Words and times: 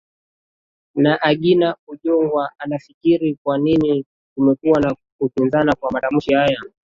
na 0.95 1.21
agina 1.21 1.75
ojwang 1.87 2.49
unafikiri 2.65 3.37
kwa 3.43 3.57
nini 3.57 4.05
kumekuwa 4.35 4.79
na 4.81 4.95
kukinzana 5.19 5.75
kwa 5.75 5.91
matamshi 5.91 6.33
haya 6.33 6.61